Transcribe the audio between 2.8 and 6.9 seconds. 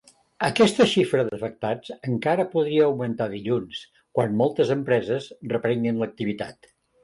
augmentar dilluns, quan moltes empreses reprenguin l’activitat.